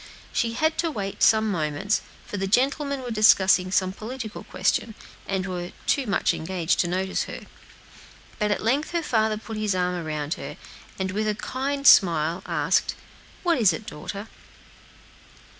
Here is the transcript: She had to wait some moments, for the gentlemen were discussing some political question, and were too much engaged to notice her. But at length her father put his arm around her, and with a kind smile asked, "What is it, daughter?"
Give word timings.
She 0.33 0.53
had 0.53 0.79
to 0.79 0.89
wait 0.89 1.21
some 1.21 1.51
moments, 1.51 2.01
for 2.25 2.37
the 2.37 2.47
gentlemen 2.47 3.03
were 3.03 3.11
discussing 3.11 3.71
some 3.71 3.91
political 3.93 4.43
question, 4.43 4.95
and 5.27 5.45
were 5.45 5.73
too 5.85 6.07
much 6.07 6.33
engaged 6.33 6.79
to 6.79 6.87
notice 6.87 7.25
her. 7.25 7.41
But 8.39 8.49
at 8.49 8.63
length 8.63 8.93
her 8.93 9.03
father 9.03 9.37
put 9.37 9.57
his 9.57 9.75
arm 9.75 9.93
around 9.93 10.33
her, 10.41 10.57
and 10.97 11.11
with 11.11 11.27
a 11.27 11.35
kind 11.35 11.85
smile 11.85 12.41
asked, 12.47 12.95
"What 13.43 13.59
is 13.59 13.73
it, 13.73 13.85
daughter?" 13.85 14.27